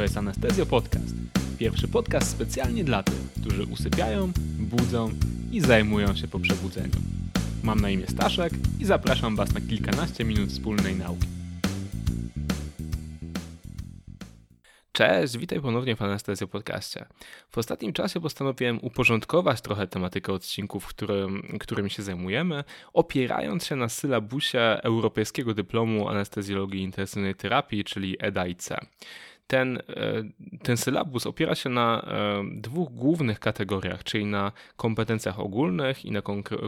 [0.00, 1.14] To jest Anestezjo Podcast.
[1.58, 5.10] Pierwszy podcast specjalnie dla tych, którzy usypiają, budzą
[5.52, 6.94] i zajmują się po przebudzeniu.
[7.62, 11.26] Mam na imię Staszek i zapraszam Was na kilkanaście minut wspólnej nauki.
[14.92, 17.06] Cześć, witaj ponownie w Anestezjo Podcaście.
[17.50, 23.88] W ostatnim czasie postanowiłem uporządkować trochę tematykę odcinków, którym, którymi się zajmujemy, opierając się na
[23.88, 28.68] sylabusie Europejskiego Dyplomu Anestezjologii Intensywnej Terapii, czyli EDAIC
[29.50, 29.82] ten, e,
[30.62, 36.22] ten sylabus opiera się na e, dwóch głównych kategoriach, czyli na kompetencjach ogólnych i na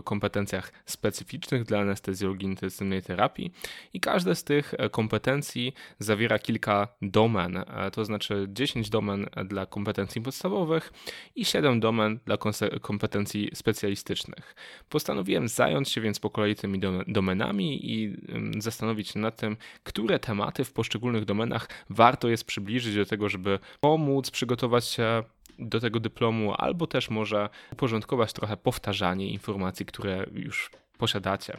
[0.04, 3.52] kompetencjach specyficznych dla anestezjologii intensywnej terapii.
[3.92, 10.20] I każde z tych e, kompetencji zawiera kilka domen, to znaczy 10 domen dla kompetencji
[10.20, 10.92] podstawowych
[11.37, 12.37] i 7 domen dla
[12.80, 14.54] kompetencji specjalistycznych.
[14.88, 18.16] Postanowiłem zająć się więc po kolei tymi domenami i
[18.59, 23.28] zastanowić się nad tym, które tematy w poszczególnych domenach warto jest przybliżyć przybliżyć do tego,
[23.28, 25.23] żeby pomóc przygotować się
[25.59, 31.56] do tego dyplomu, albo też może uporządkować trochę powtarzanie informacji, które już posiadacie.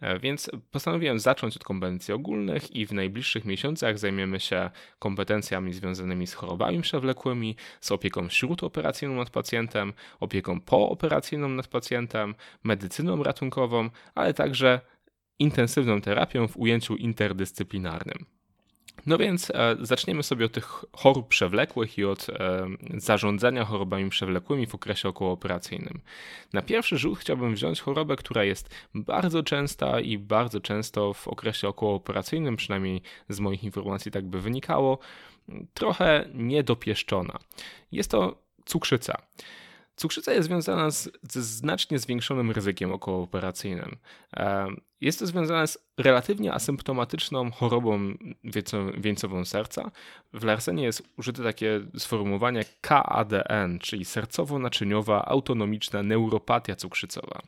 [0.00, 6.26] E, więc postanowiłem zacząć od kompetencji ogólnych i w najbliższych miesiącach zajmiemy się kompetencjami związanymi
[6.26, 14.34] z chorobami przewlekłymi, z opieką śródoperacyjną nad pacjentem, opieką pooperacyjną nad pacjentem, medycyną ratunkową, ale
[14.34, 14.80] także
[15.38, 18.33] intensywną terapią w ujęciu interdyscyplinarnym.
[19.06, 22.66] No więc e, zaczniemy sobie od tych chorób przewlekłych i od e,
[22.96, 26.00] zarządzania chorobami przewlekłymi w okresie okołooperacyjnym.
[26.52, 31.68] Na pierwszy rzut chciałbym wziąć chorobę, która jest bardzo częsta i bardzo często w okresie
[31.68, 34.98] okołooperacyjnym, przynajmniej z moich informacji tak by wynikało,
[35.74, 37.38] trochę niedopieszczona.
[37.92, 39.22] Jest to cukrzyca.
[39.96, 43.96] Cukrzyca jest związana z, ze znacznie zwiększonym ryzykiem okołooperacyjnym.
[45.00, 48.14] Jest to związane z relatywnie asymptomatyczną chorobą
[48.98, 49.90] wieńcową serca.
[50.32, 57.42] W Larsenie jest użyte takie sformułowanie KADN, czyli sercowo-naczyniowa autonomiczna neuropatia cukrzycowa.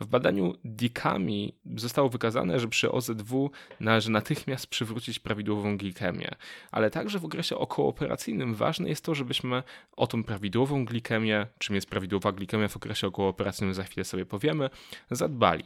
[0.00, 3.50] W badaniu DICAMI zostało wykazane, że przy OZW
[3.80, 6.30] należy natychmiast przywrócić prawidłową glikemię,
[6.70, 9.62] ale także w okresie okołooperacyjnym ważne jest to, żebyśmy
[9.96, 14.70] o tą prawidłową glikemię, czym jest prawidłowa glikemia w okresie okołooperacyjnym, za chwilę sobie powiemy,
[15.10, 15.64] zadbali.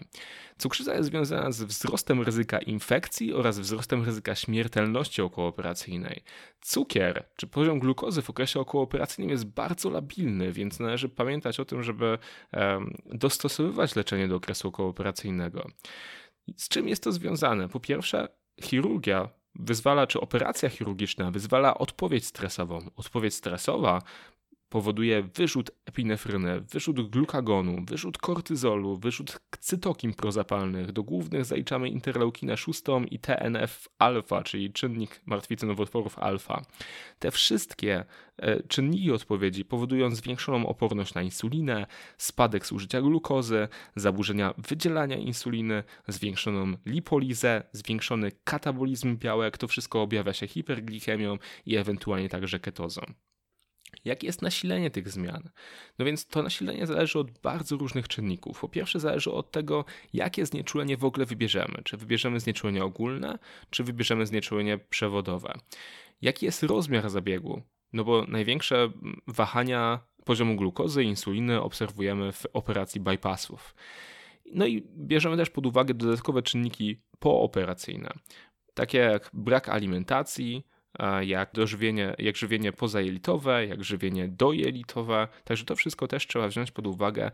[0.58, 6.22] Cukrzyca jest związana z wzrostem ryzyka infekcji oraz wzrostem ryzyka śmiertelności okołooperacyjnej.
[6.60, 11.82] Cukier czy poziom glukozy w okresie okołooperacyjnym jest bardzo labilny, więc należy pamiętać o tym,
[11.82, 12.18] żeby
[13.06, 15.66] dostosowywać leczenie do okresu okołooperacyjnego.
[16.56, 17.68] Z czym jest to związane?
[17.68, 18.28] Po pierwsze,
[18.62, 22.78] chirurgia wyzwala, czy operacja chirurgiczna wyzwala odpowiedź stresową.
[22.96, 24.02] Odpowiedź stresowa
[24.70, 30.92] powoduje wyrzut epinefryny, wyrzut glukagonu, wyrzut kortyzolu, wyrzut cytokin prozapalnych.
[30.92, 36.62] Do głównych zaliczamy interleukinę 6 i TNF-alfa, czyli czynnik martwicy nowotworów alfa.
[37.18, 38.04] Te wszystkie
[38.36, 41.86] e, czynniki odpowiedzi powodują zwiększoną oporność na insulinę,
[42.18, 49.58] spadek zużycia glukozy, zaburzenia wydzielania insuliny, zwiększoną lipolizę, zwiększony katabolizm białek.
[49.58, 53.02] To wszystko objawia się hiperglikemią i ewentualnie także ketozą.
[54.04, 55.50] Jakie jest nasilenie tych zmian?
[55.98, 58.60] No więc to nasilenie zależy od bardzo różnych czynników.
[58.60, 61.82] Po pierwsze, zależy od tego, jakie znieczulenie w ogóle wybierzemy.
[61.84, 63.38] Czy wybierzemy znieczulenie ogólne,
[63.70, 65.54] czy wybierzemy znieczulenie przewodowe.
[66.22, 67.62] Jaki jest rozmiar zabiegu?
[67.92, 68.90] No bo największe
[69.26, 73.74] wahania poziomu glukozy i insuliny obserwujemy w operacji bypassów.
[74.52, 78.10] No i bierzemy też pod uwagę dodatkowe czynniki pooperacyjne,
[78.74, 80.66] takie jak brak alimentacji,
[81.20, 85.28] jak dożywienie, jak żywienie pozajelitowe, jak żywienie dojelitowe.
[85.44, 87.30] Także to wszystko też trzeba wziąć pod uwagę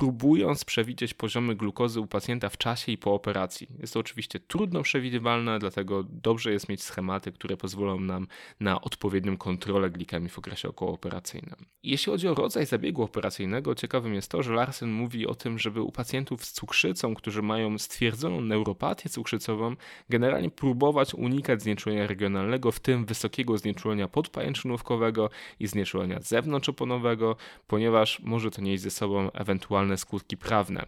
[0.00, 3.68] próbując przewidzieć poziomy glukozy u pacjenta w czasie i po operacji.
[3.78, 8.26] Jest to oczywiście trudno przewidywalne, dlatego dobrze jest mieć schematy, które pozwolą nam
[8.60, 11.56] na odpowiednią kontrolę glikemii w okresie okołooperacyjnym.
[11.82, 15.82] Jeśli chodzi o rodzaj zabiegu operacyjnego, ciekawym jest to, że Larsen mówi o tym, żeby
[15.82, 19.76] u pacjentów z cukrzycą, którzy mają stwierdzoną neuropatię cukrzycową,
[20.08, 25.30] generalnie próbować unikać znieczulenia regionalnego, w tym wysokiego znieczulenia podpajęczynówkowego
[25.60, 27.36] i znieczulenia zewnątrzoponowego,
[27.66, 30.86] ponieważ może to nieść ze sobą ewentualne ewentualne skutki prawne.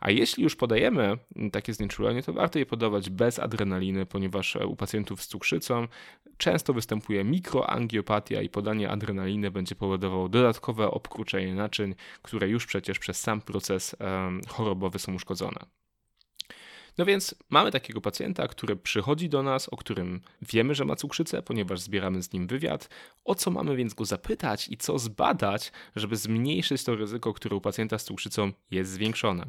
[0.00, 1.18] A jeśli już podajemy
[1.52, 5.88] takie znieczulenie, to warto je podawać bez adrenaliny, ponieważ u pacjentów z cukrzycą
[6.36, 13.20] często występuje mikroangiopatia i podanie adrenaliny będzie powodowało dodatkowe obkruczenie naczyń, które już przecież przez
[13.20, 13.96] sam proces
[14.48, 15.81] chorobowy są uszkodzone.
[16.98, 21.42] No więc mamy takiego pacjenta, który przychodzi do nas, o którym wiemy, że ma cukrzycę,
[21.42, 22.88] ponieważ zbieramy z nim wywiad.
[23.24, 27.60] O co mamy więc go zapytać i co zbadać, żeby zmniejszyć to ryzyko, które u
[27.60, 29.46] pacjenta z cukrzycą jest zwiększone.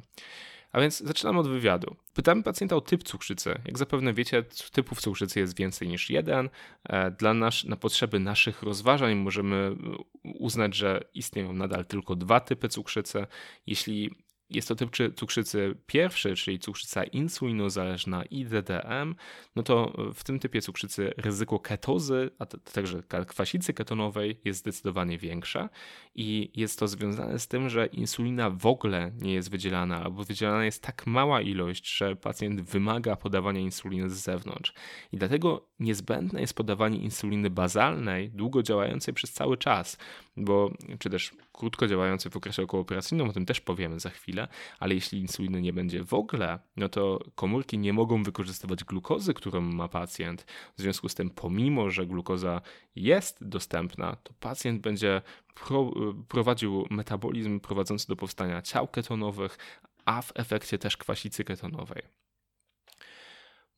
[0.73, 1.95] A więc zaczynamy od wywiadu.
[2.13, 3.61] Pytamy pacjenta o typ cukrzycy.
[3.65, 6.49] Jak zapewne wiecie, typów cukrzycy jest więcej niż jeden.
[6.83, 9.75] E, dla nas, na potrzeby naszych rozważań możemy
[10.23, 13.25] uznać, że istnieją nadal tylko dwa typy cukrzycy.
[13.67, 14.11] Jeśli
[14.49, 19.15] jest to typ cukrzycy pierwszy, czyli cukrzyca insulinozależna IDDM,
[19.55, 25.69] no to w tym typie cukrzycy ryzyko ketozy, a także kwasicy ketonowej jest zdecydowanie większe
[26.15, 30.65] i jest to związane z tym, że insulina w ogóle nie jest wydzielana albo wydzielana
[30.65, 34.73] jest tak mała ilość, że pacjent wymaga podawania insuliny z zewnątrz.
[35.11, 39.97] I dlatego niezbędne jest podawanie insuliny bazalnej, długo działającej przez cały czas,
[40.37, 44.32] bo czy też krótko działającej w okresie okołooperacyjnym, o tym też powiemy za chwilę,
[44.79, 49.61] ale jeśli insuliny nie będzie w ogóle, no to komórki nie mogą wykorzystywać glukozy, którą
[49.61, 50.45] ma pacjent.
[50.77, 52.61] W związku z tym, pomimo że glukoza
[52.95, 55.21] jest dostępna, to pacjent będzie
[55.55, 55.91] pro,
[56.27, 59.57] prowadził metabolizm prowadzący do powstania ciał ketonowych,
[60.05, 62.22] a w efekcie też kwasicy ketonowej.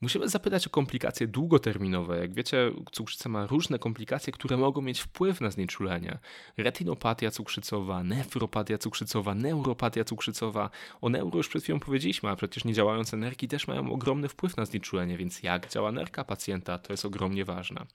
[0.05, 2.17] Musimy zapytać o komplikacje długoterminowe.
[2.17, 6.17] Jak wiecie, cukrzyca ma różne komplikacje, które mogą mieć wpływ na znieczulenie.
[6.57, 10.69] Retinopatia cukrzycowa, nefropatia cukrzycowa, neuropatia cukrzycowa.
[11.01, 14.65] O neuro już przed chwilą powiedzieliśmy, a przecież niedziałające nerki też mają ogromny wpływ na
[14.65, 17.85] znieczulenie, więc jak działa nerka pacjenta, to jest ogromnie ważne.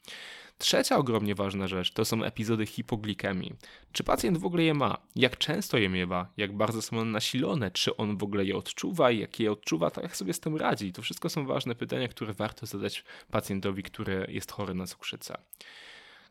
[0.60, 3.54] Trzecia ogromnie ważna rzecz to są epizody hipoglikemii.
[3.92, 4.98] Czy pacjent w ogóle je ma?
[5.16, 6.32] Jak często je miewa?
[6.36, 7.70] Jak bardzo są one nasilone?
[7.70, 9.10] Czy on w ogóle je odczuwa?
[9.10, 10.92] Jak je odczuwa, to jak sobie z tym radzi?
[10.92, 15.38] To wszystko są ważne pytania, które warto zadać pacjentowi, który jest chory na cukrzycę.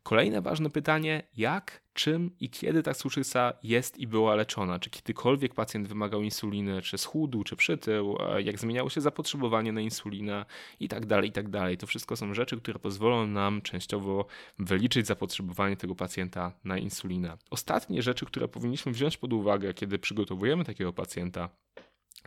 [0.04, 4.80] Kolejne ważne pytanie, jak, czym i kiedy ta cukrzyca jest i była leczona?
[4.80, 10.46] Czy kiedykolwiek pacjent wymagał insuliny, czy schudł, czy przytył, jak zmieniało się zapotrzebowanie na insulinę
[10.80, 11.78] i tak dalej, i tak dalej.
[11.78, 14.26] To wszystko są rzeczy, które pozwolą nam częściowo
[14.60, 17.38] wyliczyć zapotrzebowanie tego pacjenta na insulinę.
[17.50, 21.50] Ostatnie rzeczy, które powinniśmy wziąć pod uwagę, kiedy przygotowujemy takiego pacjenta,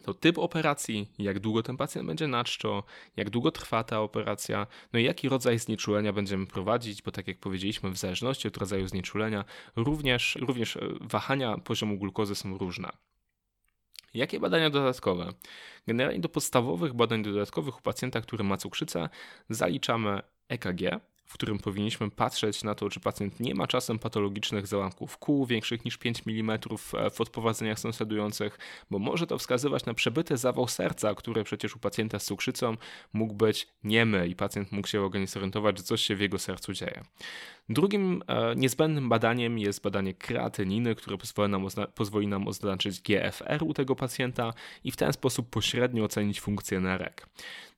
[0.03, 2.85] to typ operacji, jak długo ten pacjent będzie na czczo,
[3.17, 7.39] jak długo trwa ta operacja, no i jaki rodzaj znieczulenia będziemy prowadzić, bo tak jak
[7.39, 9.45] powiedzieliśmy, w zależności od rodzaju znieczulenia,
[9.77, 12.91] również, również e, wahania poziomu glukozy są różne.
[14.15, 15.33] Jakie badania dodatkowe?
[15.87, 19.09] Generalnie do podstawowych badań dodatkowych u pacjenta, który ma cukrzycę,
[19.49, 20.81] zaliczamy EKG,
[21.25, 25.85] w którym powinniśmy patrzeć na to, czy pacjent nie ma czasem patologicznych załamków kół większych
[25.85, 26.59] niż 5 mm
[26.95, 28.59] e, w odprowadzeniach sąsiadujących,
[28.91, 32.77] bo może to wskazywać na przebyty zawał serca, który przecież u pacjenta z cukrzycą
[33.13, 36.73] mógł być niemy i pacjent mógł się nie zorientować, że coś się w jego sercu
[36.73, 37.03] dzieje.
[37.69, 43.75] Drugim e, niezbędnym badaniem jest badanie kreatyniny, które pozwoli nam, pozwoli nam oznaczyć GFR u
[43.75, 44.55] tego pacjenta
[44.85, 47.27] i w ten sposób pośrednio ocenić funkcję nerek.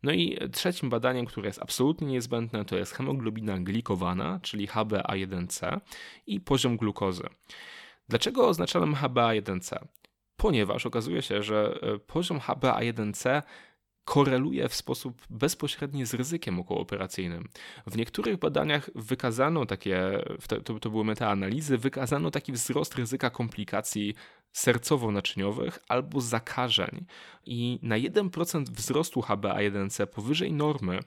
[0.03, 5.81] No i trzecim badaniem, które jest absolutnie niezbędne, to jest hemoglobina glikowana, czyli HbA1c
[6.27, 7.27] i poziom glukozy.
[8.09, 9.79] Dlaczego oznaczałem HbA1c?
[10.37, 13.43] Ponieważ okazuje się, że e, poziom HbA1c
[14.05, 17.49] koreluje w sposób bezpośredni z ryzykiem okołooperacyjnym.
[17.87, 20.25] W niektórych badaniach wykazano takie,
[20.65, 24.15] to, to były metaanalizy, wykazano taki wzrost ryzyka komplikacji
[24.55, 27.07] sercowo-naczyniowych albo zakażeń.
[27.47, 30.99] I na 1% wzrostu HbA1c powyżej normy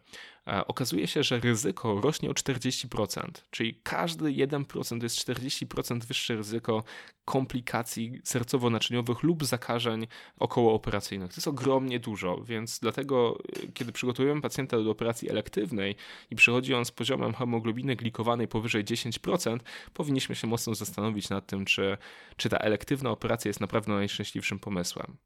[0.47, 3.21] e, okazuje się, że ryzyko rośnie o 40%,
[3.51, 6.83] czyli każdy 1% to jest 40% wyższe ryzyko
[7.25, 10.07] komplikacji sercowo-naczyniowych lub zakażeń
[10.39, 11.31] okołooperacyjnych.
[11.31, 15.95] To jest ogromnie dużo, więc dlatego e, kiedy przygotowujemy pacjenta do operacji elektywnej
[16.31, 19.59] i przychodzi on z poziomem hemoglobiny glikowanej powyżej 10%,
[19.93, 21.97] powinniśmy się mocno zastanowić nad tym, czy,
[22.37, 25.17] czy ta elektywna operacja jest naprawdę najszczęśliwszym pomysłem.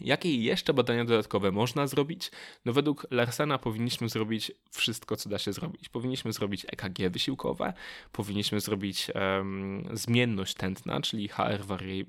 [0.00, 2.30] Jakie jeszcze badania dodatkowe można zrobić?
[2.64, 5.88] No według Larsena powinniśmy zrobić wszystko, co da się zrobić.
[5.88, 7.72] Powinniśmy zrobić EKG wysiłkowe,
[8.12, 12.06] powinniśmy zrobić um, zmienność tętna, czyli HR vari,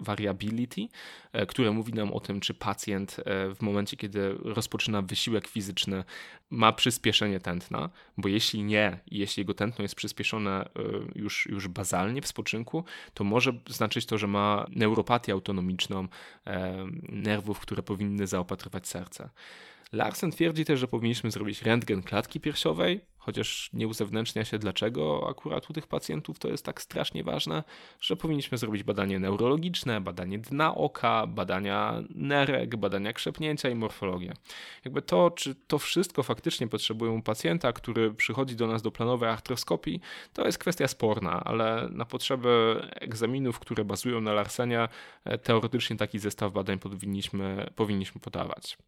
[0.00, 0.88] variability,
[1.32, 6.04] e, które mówi nam o tym, czy pacjent e, w momencie, kiedy rozpoczyna wysiłek fizyczny,
[6.50, 10.68] ma przyspieszenie tętna, bo jeśli nie, jeśli jego tętno jest przyspieszone e,
[11.14, 12.84] już, już bazalnie w spoczynku,
[13.14, 16.08] to może znaczyć to, że ma neuropatię autonomiczną
[17.08, 19.30] nerwów, które powinny zaopatrywać serce.
[19.92, 25.70] Larsen twierdzi też, że powinniśmy zrobić rentgen klatki piersiowej, chociaż nie uzewnętrznia się dlaczego akurat
[25.70, 27.64] u tych pacjentów to jest tak strasznie ważne,
[28.00, 34.32] że powinniśmy zrobić badanie neurologiczne, badanie dna oka, badania nerek, badania krzepnięcia i morfologię.
[34.84, 40.00] Jakby to, czy to wszystko faktycznie potrzebują pacjenta, który przychodzi do nas do planowej artroskopii,
[40.32, 44.88] to jest kwestia sporna, ale na potrzeby egzaminów, które bazują na Larsenia,
[45.42, 48.78] teoretycznie taki zestaw badań powinniśmy, powinniśmy podawać.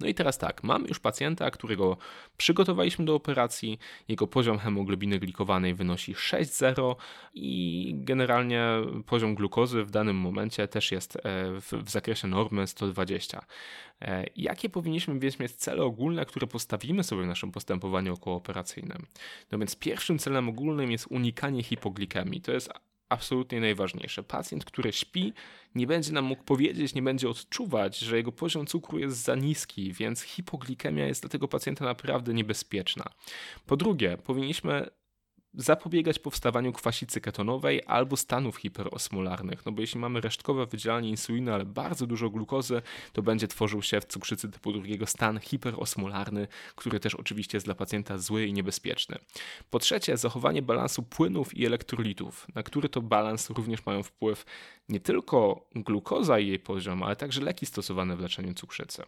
[0.00, 1.96] No i teraz tak, mamy już pacjenta, którego
[2.36, 3.78] przygotowaliśmy do operacji.
[4.08, 6.94] Jego poziom hemoglobiny glikowanej wynosi 6,0
[7.34, 8.64] i generalnie
[9.06, 11.20] poziom glukozy w danym momencie też jest e,
[11.60, 13.44] w, w zakresie normy 120.
[14.02, 19.06] E, jakie powinniśmy więc mieć cele ogólne, które postawimy sobie w naszym postępowaniu okołooperacyjnym?
[19.52, 22.40] No więc pierwszym celem ogólnym jest unikanie hipoglikemii.
[22.40, 22.70] To jest
[23.08, 24.22] absolutnie najważniejsze.
[24.22, 25.32] Pacjent, który śpi,
[25.74, 29.92] nie będzie nam mógł powiedzieć, nie będzie odczuwać, że jego poziom cukru jest za niski,
[29.92, 33.04] więc hipoglikemia jest dla tego pacjenta naprawdę niebezpieczna.
[33.66, 34.90] Po drugie, powinniśmy
[35.54, 39.66] zapobiegać powstawaniu kwasicy ketonowej albo stanów hiperosmolarnych.
[39.66, 44.00] No bo jeśli mamy resztkowe wydzielanie insuliny, ale bardzo dużo glukozy, to będzie tworzył się
[44.00, 49.18] w cukrzycy typu drugiego stan hiperosmolarny, który też oczywiście jest dla pacjenta zły i niebezpieczny.
[49.70, 54.44] Po trzecie, zachowanie balansu płynów i elektrolitów, na który to balans również mają wpływ
[54.88, 59.02] nie tylko glukoza i jej poziom, ale także leki stosowane w leczeniu cukrzycy.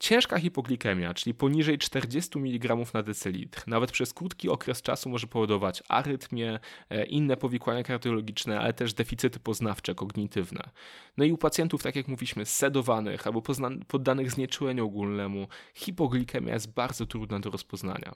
[0.00, 5.82] Ciężka hipoglikemia, czyli poniżej 40 mg na decylitr, nawet przez krótki okres czasu może powodować
[5.88, 10.70] arytmię, e, inne powikłania kardiologiczne, ale też deficyty poznawcze, kognitywne.
[11.16, 13.42] No i u pacjentów, tak jak mówiliśmy, sedowanych albo
[13.88, 18.14] poddanych znieczuleniu ogólnemu, hipoglikemia jest bardzo trudna do rozpoznania.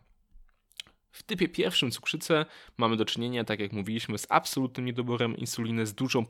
[1.15, 5.95] W typie pierwszym cukrzycę mamy do czynienia, tak jak mówiliśmy, z absolutnym niedoborem insuliny, z
[5.95, 6.27] dużą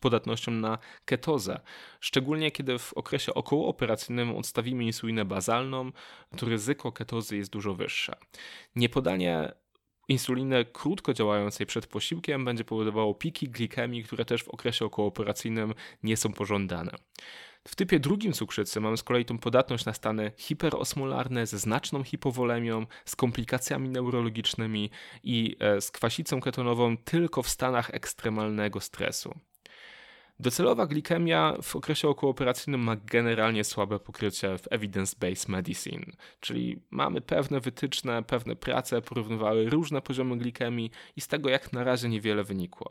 [0.00, 1.60] podatnością na ketozę.
[2.00, 5.92] Szczególnie kiedy w okresie okołooperacyjnym odstawimy insulinę bazalną,
[6.36, 8.16] to ryzyko ketozy jest dużo wyższe.
[8.76, 9.52] Niepodanie
[10.08, 16.16] insuliny krótko działającej przed posiłkiem będzie powodowało piki glikemii, które też w okresie okołooperacyjnym nie
[16.16, 16.90] są pożądane.
[17.68, 22.86] W typie drugim cukrzycy mamy z kolei tą podatność na stany hiperosmolarne ze znaczną hipowolemią,
[23.04, 24.90] z komplikacjami neurologicznymi
[25.22, 29.34] i e, z kwasicą ketonową tylko w stanach ekstremalnego stresu.
[30.40, 36.04] Docelowa glikemia w okresie okołooperacyjnym ma generalnie słabe pokrycie w evidence-based medicine,
[36.40, 41.84] czyli mamy pewne wytyczne, pewne prace porównywały różne poziomy glikemii i z tego jak na
[41.84, 42.90] razie niewiele wynikło.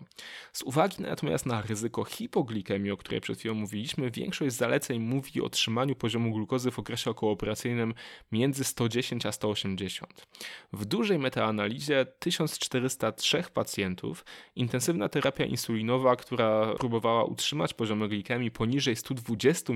[0.54, 5.50] Z uwagi natomiast na ryzyko hipoglikemii, o której przed chwilą mówiliśmy, większość zaleceń mówi o
[5.50, 7.94] trzymaniu poziomu glukozy w okresie okołooperacyjnym
[8.32, 10.28] między 110 a 180.
[10.74, 19.74] W dużej metaanalizie 1403 pacjentów intensywna terapia insulinowa, która próbowała utrzymać poziomy glikemii poniżej 120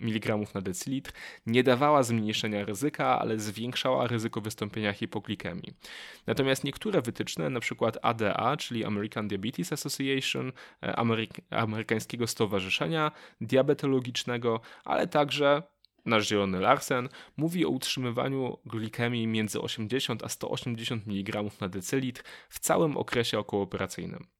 [0.00, 1.12] mg na decylitr,
[1.46, 5.74] nie dawała zmniejszenia ryzyka, ale zwiększała ryzyko wystąpienia hipoglikemii.
[6.26, 7.90] Natomiast niektóre wytyczne, np.
[8.02, 10.52] ADA, czyli American Diabetes Association,
[10.82, 15.62] e, Ameryk amerykańskiego stowarzyszenia diabetologicznego, ale także
[16.04, 22.58] nasz zielony Larsen mówi o utrzymywaniu glikemii między 80 a 180 mg na decylitr w
[22.58, 24.39] całym okresie okołooperacyjnym.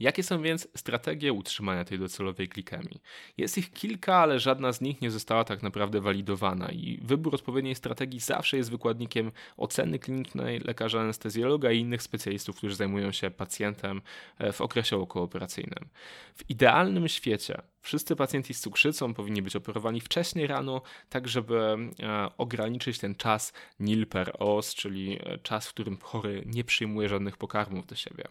[0.00, 3.00] Jakie są więc strategie utrzymania tej docelowej glikemii?
[3.36, 7.74] Jest ich kilka, ale żadna z nich nie została tak naprawdę walidowana i wybór odpowiedniej
[7.74, 14.02] strategii zawsze jest wykładnikiem oceny klinicznej lekarza anestezjologa i innych specjalistów, którzy zajmują się pacjentem
[14.38, 15.88] e, w okresie okołooperacyjnym.
[16.34, 21.58] W idealnym świecie wszyscy pacjenci z cukrzycą powinni być operowani wcześniej rano, tak żeby
[22.02, 27.08] e, ograniczyć ten czas nil per os, czyli e, czas, w którym chory nie przyjmuje
[27.08, 28.24] żadnych pokarmów do siebie.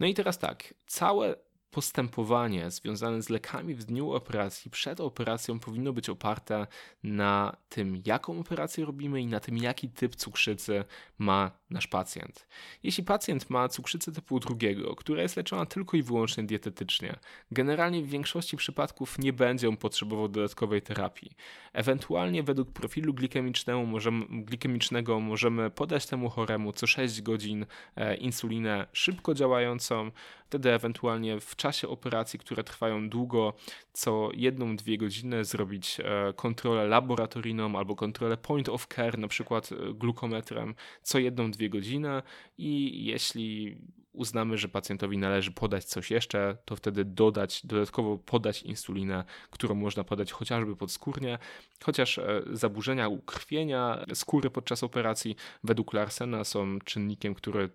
[0.00, 1.34] No i teraz tak, całe
[1.76, 6.66] postępowanie związane z lekami w dniu operacji, przed operacją powinno być oparte
[7.02, 10.84] na tym, jaką operację robimy i na tym, jaki typ cukrzycy
[11.18, 12.46] ma nasz pacjent.
[12.82, 17.18] Jeśli pacjent ma cukrzycę typu drugiego, która jest leczona tylko i wyłącznie dietetycznie,
[17.50, 21.30] generalnie w większości przypadków nie będzie on potrzebował dodatkowej terapii.
[21.72, 27.66] Ewentualnie według profilu glikemicznego możemy, glikemicznego możemy podać temu choremu co 6 godzin
[27.96, 30.10] e, insulinę szybko działającą,
[30.46, 33.54] wtedy ewentualnie w czasie operacji, które trwają długo,
[33.92, 39.72] co jedną, dwie godziny zrobić e, kontrolę laboratoryjną albo kontrolę point of care, na przykład
[39.72, 42.22] e, glukometrem, co jedną, dwie godziny.
[42.58, 43.76] I jeśli
[44.12, 50.04] uznamy, że pacjentowi należy podać coś jeszcze, to wtedy dodać, dodatkowo podać insulinę, którą można
[50.04, 51.38] podać chociażby podskórnie,
[51.84, 57.70] chociaż e, zaburzenia ukrwienia skóry podczas operacji według Larsena są czynnikiem, który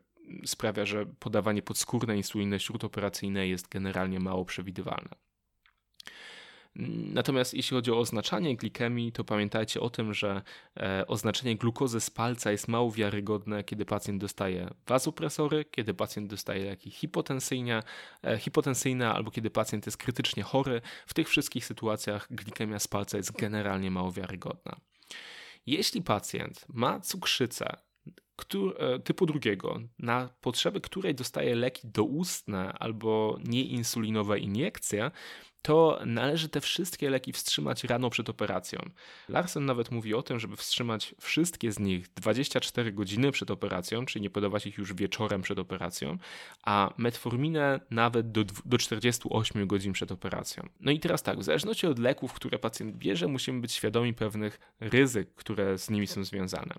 [0.45, 5.15] sprawia, że podawanie podskórnej insuliny śródoperacyjnej jest generalnie mało przewidywalne.
[6.75, 10.41] Natomiast jeśli chodzi o oznaczanie glikemii, to pamiętajcie o tym, że
[10.79, 16.65] e, oznaczenie glukozy z palca jest mało wiarygodne, kiedy pacjent dostaje wazopresory, kiedy pacjent dostaje
[16.65, 17.83] leki hipotensyjne,
[18.23, 20.81] e, hipotensyjne albo kiedy pacjent jest krytycznie chory.
[21.07, 24.75] W tych wszystkich sytuacjach glikemia z palca jest generalnie mało wiarygodna.
[25.65, 27.77] Jeśli pacjent ma cukrzycę,
[28.79, 35.11] E, typu drugiego, na potrzeby której dostaje leki doustne albo nieinsulinowe iniekcje,
[35.61, 38.79] to należy te wszystkie leki wstrzymać rano przed operacją.
[39.29, 44.23] Larsen nawet mówi o tym, żeby wstrzymać wszystkie z nich 24 godziny przed operacją, czyli
[44.23, 46.17] nie podawać ich już wieczorem przed operacją,
[46.63, 50.69] a metforminę nawet do, do 48 godzin przed operacją.
[50.79, 54.59] No i teraz tak, w zależności od leków, które pacjent bierze, musimy być świadomi pewnych
[54.79, 56.75] ryzyk, które z nimi są związane.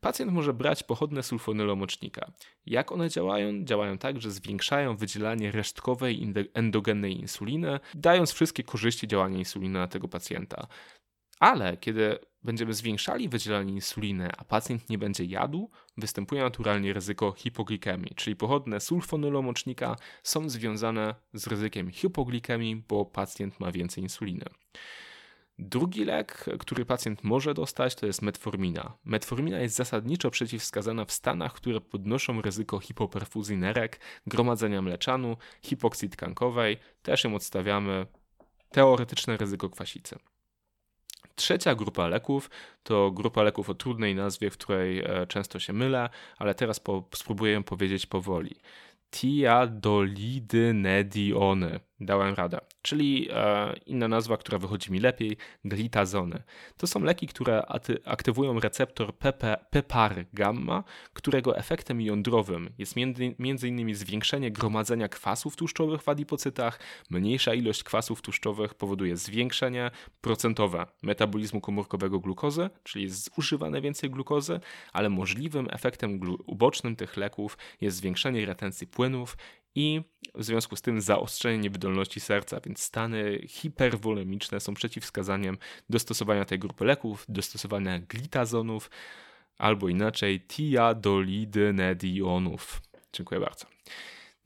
[0.00, 2.32] Pacjent może brać pochodne sulfonylomocznika.
[2.66, 3.64] Jak one działają?
[3.64, 7.80] Działają tak, że zwiększają wydzielanie resztkowej endogennej insuliny,
[8.12, 10.66] dając wszystkie korzyści działania insuliny na tego pacjenta.
[11.40, 18.14] Ale kiedy będziemy zwiększali wydzielanie insuliny, a pacjent nie będzie jadł, występuje naturalnie ryzyko hipoglikemii,
[18.14, 24.44] czyli pochodne sulfonylomocznika są związane z ryzykiem hipoglikemii, bo pacjent ma więcej insuliny.
[25.58, 28.98] Drugi lek, który pacjent może dostać, to jest metformina.
[29.04, 36.78] Metformina jest zasadniczo przeciwwskazana w stanach, które podnoszą ryzyko hipoperfuzji nerek, gromadzenia mleczanu, hipoksji tkankowej.
[37.02, 38.06] Też ją odstawiamy
[38.70, 40.18] teoretyczne ryzyko kwasicy.
[41.34, 42.50] Trzecia grupa leków
[42.82, 47.08] to grupa leków o trudnej nazwie, w której e, często się mylę, ale teraz po,
[47.14, 48.56] spróbuję powiedzieć powoli.
[49.10, 51.80] Tiadolidynediony.
[52.04, 52.60] Dałem radę.
[52.82, 56.42] Czyli e, inna nazwa, która wychodzi mi lepiej, glitazony.
[56.76, 57.62] To są leki, które
[58.04, 59.14] aktywują receptor
[59.70, 62.96] PPAR gamma, którego efektem jądrowym jest
[63.38, 66.80] między, innymi zwiększenie gromadzenia kwasów tłuszczowych w adipocytach.
[67.10, 69.90] Mniejsza ilość kwasów tłuszczowych powoduje zwiększenie
[70.20, 74.60] procentowe metabolizmu komórkowego glukozy, czyli jest zużywane więcej glukozy,
[74.92, 79.36] ale możliwym efektem ubocznym tych leków jest zwiększenie retencji płynów
[79.74, 80.02] i
[80.34, 85.58] w związku z tym zaostrzenie niewydolności serca, więc stany hiperwolemiczne są przeciwwskazaniem
[85.90, 88.90] do stosowania tej grupy leków, do stosowania glitazonów
[89.58, 92.82] albo inaczej tiadolidynedionów.
[93.12, 93.66] Dziękuję bardzo.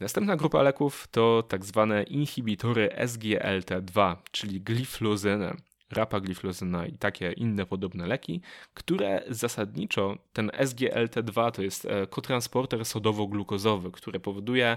[0.01, 5.57] Następna grupa leków to tak zwane inhibitory SGLT2, czyli gliflozynę
[5.91, 8.41] rapagliflozyna i takie inne podobne leki,
[8.75, 14.77] które zasadniczo ten SGLT2 to jest e, kotransporter sodowo-glukozowy, który powoduje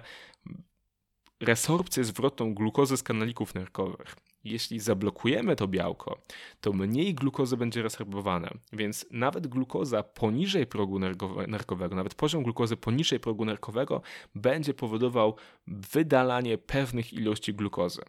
[1.40, 4.16] resorpcję zwrotną glukozy z kanalików nerkowych.
[4.44, 6.22] Jeśli zablokujemy to białko,
[6.62, 11.00] to mniej glukozy będzie resorbowane, więc nawet glukoza poniżej progu
[11.48, 14.02] nerkowego, nawet poziom glukozy poniżej progu nerkowego
[14.36, 15.36] będzie powodował
[15.68, 18.02] wydalanie pewnych ilości glukozy.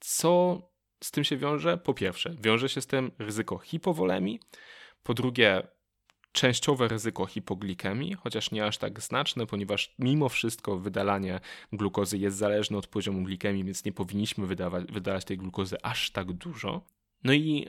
[0.00, 0.62] Co
[1.02, 1.78] z tym się wiąże?
[1.78, 4.40] Po pierwsze, wiąże się z tym ryzyko hipowolemii,
[5.02, 5.62] po drugie,
[6.32, 11.40] częściowe ryzyko hipoglikemii, chociaż nie aż tak znaczne, ponieważ mimo wszystko wydalanie
[11.72, 16.32] glukozy jest zależne od poziomu glikemii, więc nie powinniśmy wydawać, wydalać tej glukozy aż tak
[16.32, 16.86] dużo.
[17.24, 17.66] No i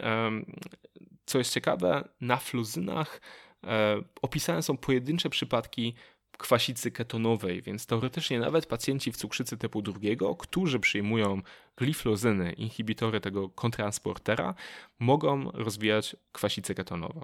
[1.26, 3.22] co jest ciekawe, na fluzynach
[3.64, 5.94] e, opisane są pojedyncze przypadki
[6.38, 11.42] kwasicy ketonowej, więc teoretycznie nawet pacjenci w cukrzycy typu drugiego, którzy przyjmują
[11.78, 14.56] gliflozyny, inhibitory tego kontransportera,
[15.00, 17.22] mogą rozwijać kwasicę ketonową.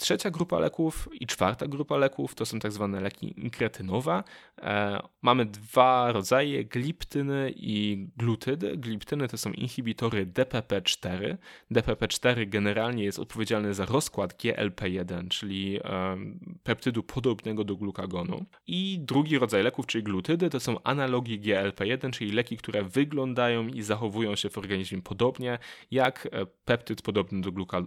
[0.00, 4.22] Trzecia grupa leków i czwarta grupa leków to są tak zwane leki inkretynowe.
[4.58, 8.76] E, mamy dwa rodzaje, gliptyny i glutydy.
[8.76, 11.36] Gliptyny to są inhibitory DPP4.
[11.72, 16.16] DPP4 generalnie jest odpowiedzialny za rozkład GLP1, czyli e,
[16.62, 18.44] peptydu podobnego do glukagonu.
[18.66, 23.82] I drugi rodzaj leków, czyli glutydy, to są analogi GLP1, czyli leki, które wyglądają i
[23.82, 25.58] zachowują się w organizmie podobnie
[25.90, 27.82] jak e, peptyd podobny do gluka,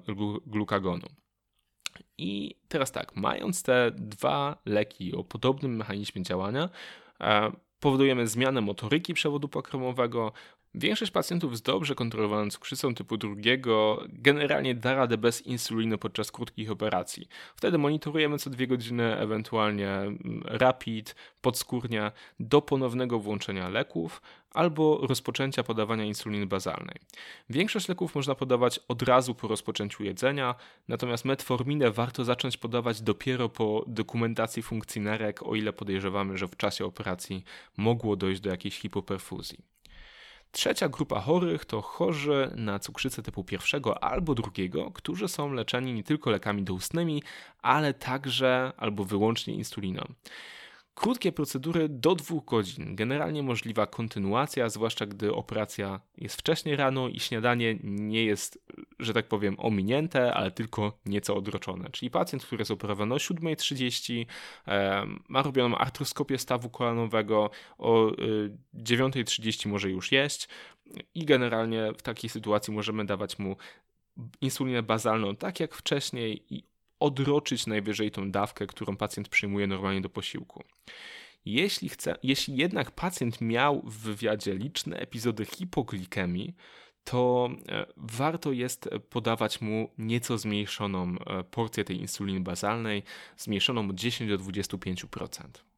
[0.45, 1.22] glukagonu.
[2.17, 6.69] I teraz tak, mając te dwa leki o podobnym mechanizmie działania,
[7.21, 10.31] e, powodujemy zmianę motoryki przewodu pokromowego.
[10.75, 16.71] Większość pacjentów z dobrze kontrolowaną cukrzycą typu drugiego generalnie da radę bez insuliny podczas krótkich
[16.71, 17.27] operacji.
[17.55, 25.63] Wtedy monitorujemy co dwie godziny, ewentualnie mm, rapid, podskórnia, do ponownego włączenia leków albo rozpoczęcia
[25.63, 26.95] podawania insuliny bazalnej.
[27.49, 30.55] Większość leków można podawać od razu po rozpoczęciu jedzenia,
[30.87, 36.57] natomiast metforminę warto zacząć podawać dopiero po dokumentacji funkcji nerek, o ile podejrzewamy, że w
[36.57, 37.43] czasie operacji
[37.77, 39.73] mogło dojść do jakiejś hipoperfuzji.
[40.53, 46.03] Trzecia grupa chorych to chorzy na cukrzycę typu pierwszego albo drugiego, którzy są leczeni nie
[46.03, 47.23] tylko lekami doustnymi,
[47.61, 50.03] ale także albo wyłącznie insuliną.
[50.95, 52.95] Krótkie procedury do dwóch godzin.
[52.95, 58.59] Generalnie możliwa kontynuacja, zwłaszcza gdy operacja jest wcześniej rano i śniadanie nie jest,
[58.99, 61.89] że tak powiem, ominięte, ale tylko nieco odroczone.
[61.89, 64.25] Czyli pacjent, który jest operowany o 7.30,
[64.67, 68.11] e, ma robioną artroskopię stawu kolanowego, o
[68.75, 70.47] 9.30 e, może już jeść
[71.15, 73.57] i generalnie w takiej sytuacji możemy dawać mu
[74.41, 76.72] insulinę bazalną tak jak wcześniej i
[77.03, 80.63] odroczyć najwyżej tą dawkę, którą pacjent przyjmuje normalnie do posiłku.
[81.45, 86.55] Jeśli, chce, jeśli jednak pacjent miał w wywiadzie liczne epizody hipoglikemii,
[87.03, 93.03] to e, warto jest podawać mu nieco zmniejszoną e, porcję tej insuliny bazalnej,
[93.37, 95.72] zmniejszoną od 10 do 25%.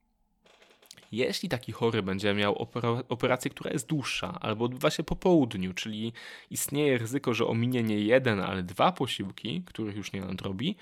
[1.11, 2.67] Jeśli taki chory będzie miał
[3.09, 6.13] operację, która jest dłuższa albo odbywa się po południu, czyli
[6.49, 10.75] istnieje ryzyko, że ominie nie jeden, ale dwa posiłki, których już nie nadrobi,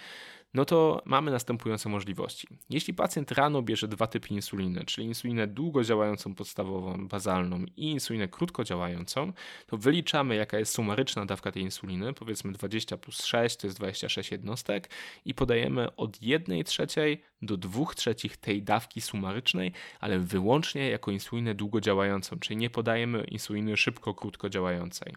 [0.53, 2.47] no to mamy następujące możliwości.
[2.69, 8.27] Jeśli pacjent rano bierze dwa typy insuliny, czyli insulinę długo działającą podstawową, bazalną i insulinę
[8.27, 9.33] krótko działającą,
[9.67, 14.31] to wyliczamy jaka jest sumaryczna dawka tej insuliny, powiedzmy 20 plus 6 to jest 26
[14.31, 14.89] jednostek
[15.25, 21.55] i podajemy od 1 trzeciej do 2 trzecich tej dawki sumarycznej, ale wyłącznie jako insulinę
[21.55, 25.13] długo działającą, czyli nie podajemy insuliny szybko, krótko działającej.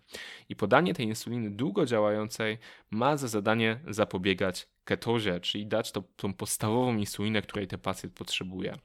[0.48, 2.58] I podanie tej insuliny długo działającej
[2.90, 8.78] ma za zadanie zapobiegać ketozie, czyli dać to, tą podstawową insulinę, której ten pacjent potrzebuje.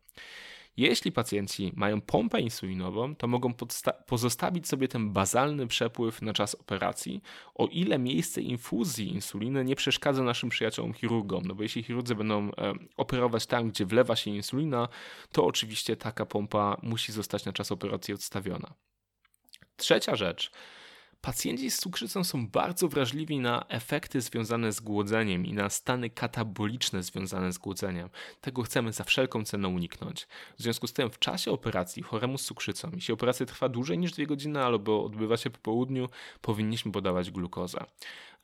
[0.77, 3.53] Jeśli pacjenci mają pompę insulinową, to mogą
[4.07, 7.21] pozostawić sobie ten bazalny przepływ na czas operacji,
[7.55, 11.43] o ile miejsce infuzji insuliny nie przeszkadza naszym przyjaciołom chirurgom.
[11.45, 14.87] No bo jeśli chirurdzy będą e, operować tam, gdzie wlewa się insulina,
[15.31, 18.73] to oczywiście taka pompa musi zostać na czas operacji odstawiona.
[19.77, 20.51] Trzecia rzecz
[21.21, 27.03] Pacjenci z cukrzycą są bardzo wrażliwi na efekty związane z głodzeniem i na stany kataboliczne
[27.03, 28.09] związane z głodzeniem.
[28.41, 30.27] Tego chcemy za wszelką cenę uniknąć.
[30.57, 34.11] W związku z tym w czasie operacji choremu z cukrzycą, jeśli operacja trwa dłużej niż
[34.11, 36.09] 2 godziny albo odbywa się po południu,
[36.41, 37.85] powinniśmy podawać glukozę.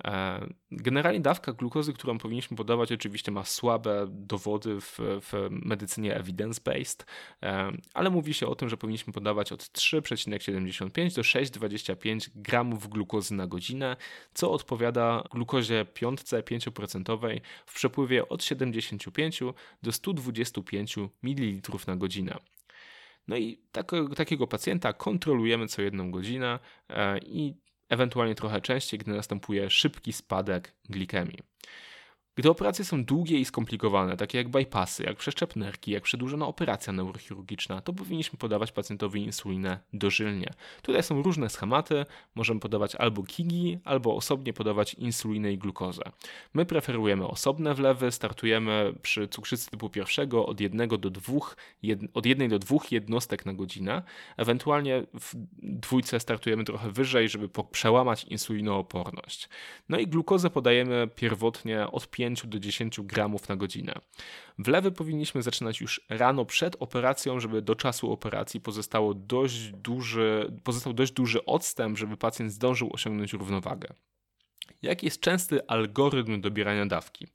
[0.04, 7.06] E, generalnie dawka glukozy, którą powinniśmy podawać, oczywiście ma słabe dowody w, w medycynie evidence-based,
[7.44, 13.34] e, ale mówi się o tym, że powinniśmy podawać od 3,75 do 6,25 gramów glukozy
[13.34, 13.96] na godzinę,
[14.34, 19.40] co odpowiada glukozie piątce 5% w przepływie od 75
[19.84, 22.40] do 125 ml na godzinę.
[23.28, 27.56] No i tak, takiego pacjenta kontrolujemy co jedną godzinę e, i
[27.90, 31.40] ewentualnie trochę częściej, gdy następuje szybki spadek glikemii.
[32.38, 36.94] Gdy operacje są długie i skomplikowane, takie jak bypassy, jak przeszczep nerki, jak przedłużona operacja
[36.94, 40.54] neurochirurgiczna, to powinniśmy podawać pacjentowi insulinę dożylnie.
[40.82, 46.02] Tutaj są różne schematy, możemy podawać albo KIGI, albo osobnie podawać insulinę i glukozę.
[46.54, 51.34] My preferujemy osobne wlewy, startujemy przy cukrzycy typu pierwszego od 1 do 2,
[51.84, 54.04] jed, od 1 do 2 jednostek na godzinę,
[54.38, 59.50] ewentualnie w dwójce startujemy trochę wyżej, żeby przełamać insulinooporność.
[59.90, 63.94] No i glukozę podajemy pierwotnie od 5 5 do 10 gramów na godzinę.
[64.58, 70.94] Wlewy powinniśmy zaczynać już rano przed operacją, żeby do czasu operacji pozostało dość duży, pozostał
[70.94, 73.94] dość duży odstęp, żeby pacjent zdążył osiągnąć równowagę.
[74.82, 77.28] Jaki jest częsty algorytm dobierania dawki?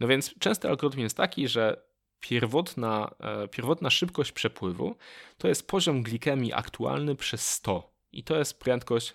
[0.00, 1.82] No więc częsty algorytm jest taki, że
[2.20, 4.96] pierwotna, e, pierwotna szybkość przepływu
[5.38, 9.14] to jest poziom glikemii aktualny przez 100 i to jest prędkość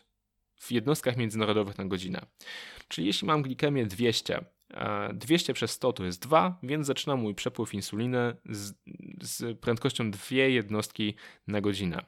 [0.55, 2.25] w jednostkach międzynarodowych na godzinę.
[2.87, 4.45] Czyli jeśli mam glikemię 200,
[5.13, 8.73] 200 przez 100 to jest 2, więc zaczyna mój przepływ insuliny z,
[9.21, 11.15] z prędkością 2 jednostki
[11.47, 12.05] na godzinę.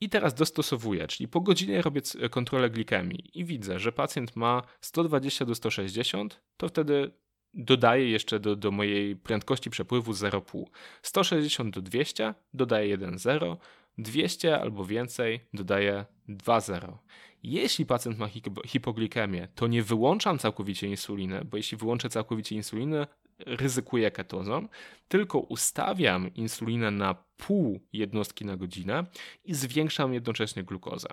[0.00, 2.00] I teraz dostosowuję, czyli po godzinie robię
[2.30, 7.10] kontrolę glikemii i widzę, że pacjent ma 120 do 160, to wtedy
[7.54, 10.64] dodaję jeszcze do, do mojej prędkości przepływu 0,5.
[11.02, 13.56] 160 do 200 dodaję 1,0,
[13.98, 16.92] 200 albo więcej dodaję 2,0.
[17.42, 18.28] Jeśli pacjent ma
[18.66, 23.06] hipoglikemię, to nie wyłączam całkowicie insuliny, bo jeśli wyłączę całkowicie insulinę,
[23.38, 24.68] ryzykuję ketozą,
[25.08, 29.06] tylko ustawiam insulinę na pół jednostki na godzinę
[29.44, 31.08] i zwiększam jednocześnie glukozę.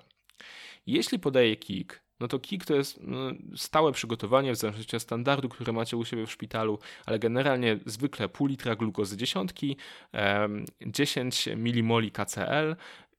[0.86, 3.18] Jeśli podaję KIK, no to KIK to jest no,
[3.56, 8.28] stałe przygotowanie w zależności od standardu, który macie u siebie w szpitalu, ale generalnie zwykle
[8.28, 9.76] pół litra glukozy dziesiątki,
[10.86, 12.76] 10 mmol KCL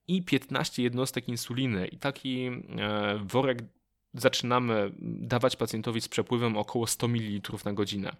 [0.08, 1.88] i 15 jednostek insuliny.
[1.88, 2.52] I taki e,
[3.24, 3.64] worek
[4.14, 8.16] zaczynamy dawać pacjentowi z przepływem około 100 ml na godzinę.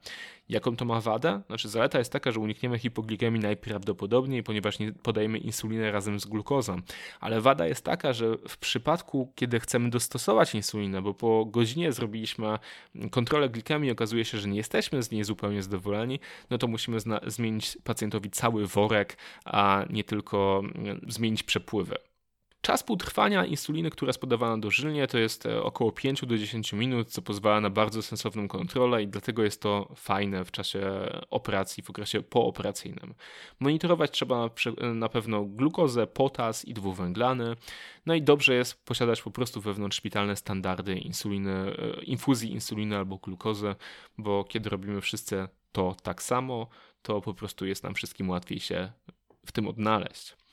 [0.50, 1.42] Jaką to ma wadę?
[1.48, 6.82] Znaczy zaleta jest taka, że unikniemy hipoglikemii najprawdopodobniej, ponieważ nie podajemy insulinę razem z glukozą.
[7.20, 12.60] Ale wada jest taka, że w przypadku, kiedy chcemy dostosować insulinę, bo po godzinie zrobiliśmy
[13.12, 16.20] kontrolę glikemii, okazuje się, że nie jesteśmy z niej zupełnie zadowoleni,
[16.50, 16.98] no to musimy
[17.28, 22.07] zmienić pacjentowi cały worek, a nie tylko mm, zmienić przepływy.
[22.68, 27.10] Czas półtrwania insuliny, która jest podawana dożylnie, to jest e, około 5 do 10 minut,
[27.10, 30.82] co pozwala na bardzo sensowną kontrolę i dlatego jest to fajne w czasie
[31.30, 33.14] operacji, w okresie pooperacyjnym.
[33.60, 34.50] Monitorować trzeba
[34.94, 37.56] na pewno glukozę, potas i dwuwęglany.
[38.06, 43.18] No i dobrze jest posiadać po prostu wewnątrz szpitalne standardy insuliny, e, infuzji insuliny albo
[43.18, 43.76] glukozy,
[44.18, 46.68] bo kiedy robimy wszyscy to tak samo,
[47.02, 48.92] to po prostu jest nam wszystkim łatwiej się
[49.46, 50.47] w tym odnaleźć.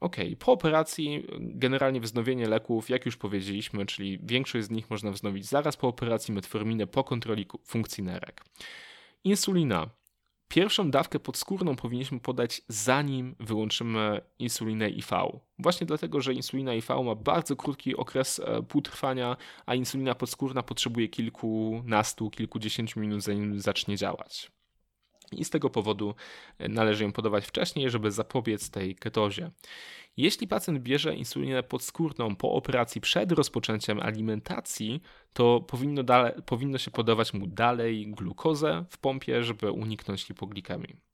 [0.00, 5.46] Ok, po operacji generalnie wznowienie leków, jak już powiedzieliśmy, czyli większość z nich można wznowić
[5.46, 8.44] zaraz po operacji, metforminę po kontroli funkcji nerek.
[9.24, 9.90] Insulina.
[10.48, 15.16] Pierwszą dawkę podskórną powinniśmy podać zanim wyłączymy insulinę IV.
[15.58, 21.08] Właśnie dlatego, że insulina IV ma bardzo krótki okres e, półtrwania, a insulina podskórna potrzebuje
[21.08, 24.52] kilkunastu, kilkudziesięciu minut zanim zacznie działać
[25.40, 26.14] i z tego powodu
[26.58, 29.50] e, należy ją podawać wcześniej, żeby zapobiec tej ketozie.
[30.16, 36.90] Jeśli pacjent bierze insulinę podskórną po operacji przed rozpoczęciem alimentacji, to powinno, dale, powinno się
[36.90, 41.11] podawać mu dalej glukozę w pompie, żeby uniknąć hipoglikemii.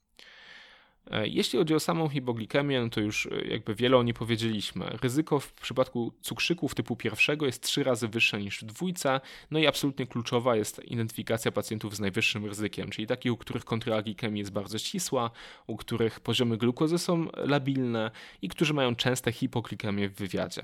[1.10, 4.86] E, jeśli chodzi o samą hipoglikemię, no to już e, jakby wiele o niej powiedzieliśmy.
[5.02, 9.66] Ryzyko w przypadku cukrzyków typu pierwszego jest trzy razy wyższe niż w dwójce, no i
[9.66, 14.52] absolutnie kluczowa jest identyfikacja pacjentów z najwyższym ryzykiem, czyli takich, u których kontrola glikemii jest
[14.52, 15.30] bardzo ścisła,
[15.66, 18.10] u których poziomy glukozy są labilne
[18.42, 20.62] i którzy mają częste hipoglikemię w wywiadzie.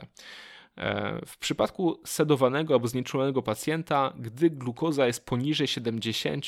[0.79, 6.47] E, w przypadku sedowanego albo znieczulonego pacjenta, gdy glukoza jest poniżej 70,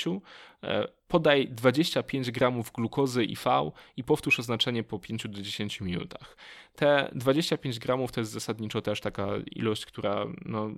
[0.63, 6.37] e, podaj 25 gramów glukozy IV i powtórz oznaczenie po 5 do 10 minutach.
[6.75, 10.71] Te 25 gramów to jest zasadniczo też taka ilość, która no,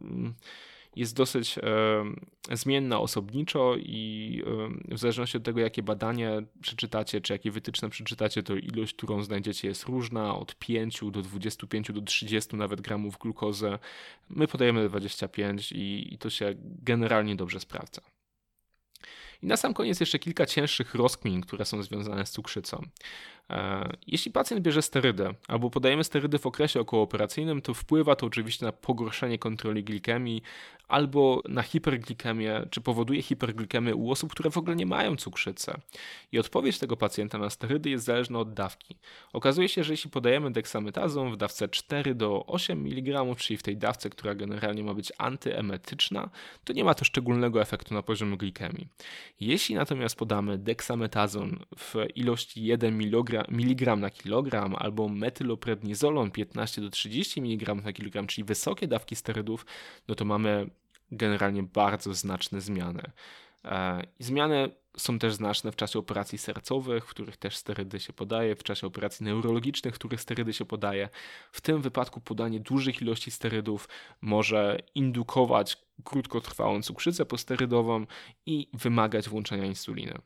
[0.99, 1.59] jest dosyć
[2.53, 4.43] zmienna osobniczo i
[4.89, 9.69] w zależności od tego, jakie badanie przeczytacie, czy jakie wytyczne przeczytacie, to ilość, którą znajdziecie
[9.69, 13.79] jest różna, od 5 do 25 do 30 nawet gramów glukozy.
[14.31, 18.03] My podajemy 25 i, i to się generalnie dobrze sprawdza.
[19.43, 22.83] I na sam koniec jeszcze kilka cięższych rozkmin, które są związane z cukrzycą.
[23.51, 28.67] E, jeśli pacjent bierze sterydę albo podajemy sterydy w okresie okołooperacyjnym, to wpływa to oczywiście
[28.67, 30.43] na pogorszenie kontroli glikemii
[30.89, 35.73] albo na hiperglikemię, czy powoduje hiperglikemię u osób, które w ogóle nie mają cukrzycy.
[36.33, 38.97] I odpowiedź tego pacjenta na sterydy jest zależna od dawki.
[39.33, 43.77] Okazuje się, że jeśli podajemy deksametazą w dawce 4 do 8 mg, czyli w tej
[43.77, 46.31] dawce, która generalnie ma być antyemetyczna,
[46.65, 48.89] to nie ma to szczególnego efektu na poziomie glikemii.
[49.41, 53.01] Jeśli natomiast podamy deksametazon w ilości 1
[53.51, 59.67] mg na kilogram albo metyloprednizolon 15 do 30 mg na kilogram, czyli wysokie dawki sterydów,
[60.09, 60.71] no to mamy
[61.11, 63.03] generalnie bardzo znaczne zmiany.
[63.65, 68.57] E, zmiany są też znaczne w czasie operacji sercowych, w których też sterydy się podaje,
[68.57, 71.09] w czasie operacji neurologicznych, w których sterydy się podaje.
[71.53, 73.89] W tym wypadku podanie dużych ilości sterydów
[74.21, 78.07] może indukować krótkotrwałą cukrzycę posterydową
[78.47, 80.19] i wymagać włączenia insuliny.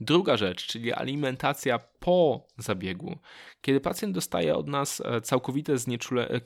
[0.00, 3.18] Druga rzecz, czyli alimentacja po zabiegu.
[3.60, 6.40] Kiedy pacjent dostaje od nas e, całkowite znieczule, e,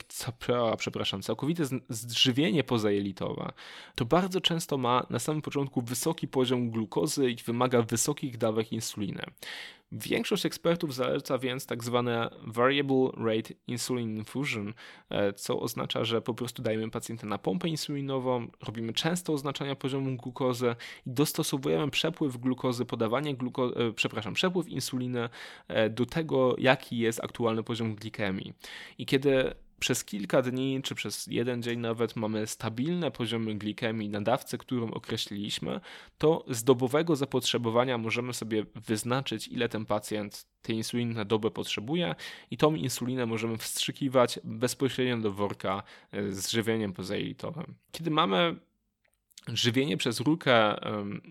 [0.77, 3.51] przepraszam, całkowite zżywienie pozajelitowe,
[3.95, 9.23] to bardzo często ma na samym początku wysoki poziom glukozy i wymaga wysokich dawek insuliny.
[9.97, 14.73] Większość ekspertów zaleca więc tak zwane Variable Rate Insulin Infusion,
[15.09, 20.17] e, co oznacza, że po prostu dajemy pacjenta na pompę insulinową, robimy często oznaczania poziomu
[20.17, 25.29] glukozy i dostosowujemy przepływ glukozy, podawanie glukozy, e, przepraszam, przepływ insuliny
[25.67, 28.53] e, do tego, jaki jest aktualny poziom glikemii.
[28.97, 34.21] I kiedy przez kilka dni, czy przez jeden dzień nawet mamy stabilne poziomy glikemii na
[34.21, 35.79] dawce, którą określiliśmy,
[36.17, 42.15] to z dobowego zapotrzebowania możemy sobie wyznaczyć, ile ten pacjent tej insuliny na dobę potrzebuje
[42.51, 47.75] i tą insulinę możemy wstrzykiwać bezpośrednio do worka e, z żywieniem pozajelitowym.
[47.91, 48.55] Kiedy mamy
[49.47, 50.75] żywienie przez rurkę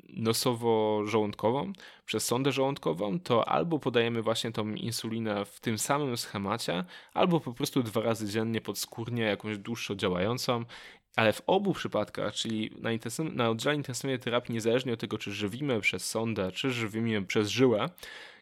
[0.08, 1.72] nosowo-żołądkową,
[2.06, 7.52] przez sondę żołądkową, to albo podajemy właśnie tą insulinę w tym samym schemacie, albo po
[7.52, 10.64] prostu dwa razy dziennie podskórnie jakąś dłuższo działającą.
[11.16, 15.32] Ale w obu przypadkach, czyli na, intensywne, na oddziale intensywnej terapii, niezależnie od tego, czy
[15.32, 17.88] żywimy przez sondę, czy żywimy przez żyłę,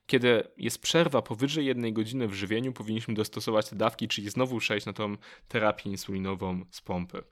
[0.07, 4.87] kiedy jest przerwa powyżej jednej godziny w żywieniu, powinniśmy dostosować te dawki, czyli znowu przejść
[4.87, 5.17] na tą
[5.49, 7.23] terapię insulinową z pompy.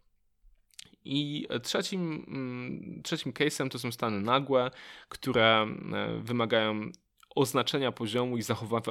[1.04, 4.70] I trzecim, mm, trzecim case'em to są stany nagłe,
[5.08, 6.90] które e, wymagają
[7.34, 8.42] oznaczenia poziomu i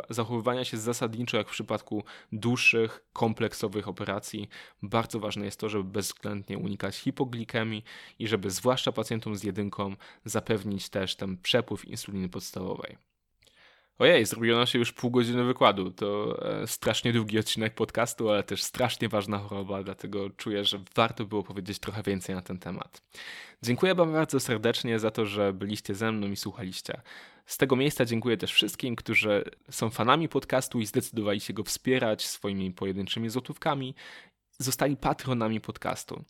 [0.10, 4.50] zachowywania się zasadniczo jak w przypadku dłuższych, kompleksowych operacji.
[4.82, 7.84] Bardzo ważne jest to, żeby bezwzględnie unikać hipoglikemii
[8.20, 9.96] i żeby zwłaszcza pacjentom z jedynką
[10.26, 13.09] zapewnić też ten przepływ insuliny podstawowej.
[14.00, 15.92] Ojej, zrobiono się już pół godziny wykładu.
[15.92, 21.26] To e, strasznie długi odcinek podcastu, ale też strasznie ważna choroba, dlatego czuję, że warto
[21.26, 23.02] było powiedzieć trochę więcej na ten temat.
[23.62, 27.02] Dziękuję Wam bardzo serdecznie za to, że byliście ze mną i słuchaliście.
[27.46, 32.28] Z tego miejsca dziękuję też wszystkim, którzy są fanami podcastu i zdecydowali się go wspierać
[32.28, 33.96] swoimi pojedynczymi złotówkami,
[34.58, 36.24] zostali patronami podcastu.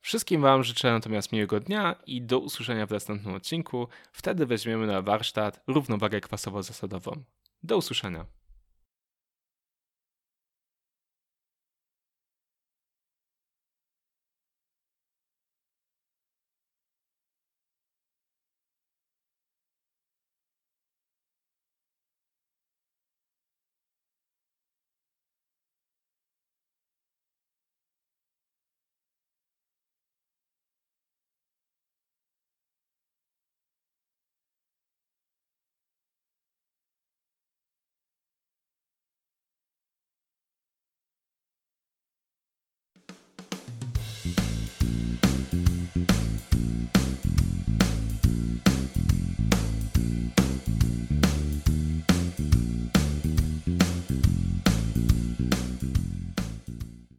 [0.00, 3.88] Wszystkim Wam życzę natomiast miłego dnia i do usłyszenia w następnym odcinku.
[4.12, 7.22] Wtedy weźmiemy na warsztat równowagę kwasowo-zasadową.
[7.62, 8.39] Do usłyszenia.